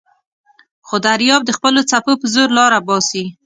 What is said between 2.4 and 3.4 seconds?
لاره باسي.